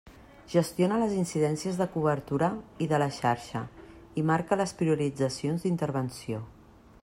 Gestiona 0.51 0.95
les 1.01 1.11
incidències 1.17 1.77
de 1.81 1.87
cobertura 1.97 2.49
i 2.85 2.89
de 2.93 3.01
la 3.03 3.09
xarxa 3.19 3.61
i 4.23 4.27
marca 4.33 4.61
les 4.63 4.75
prioritzacions 4.81 5.67
d'intervenció. 5.69 6.45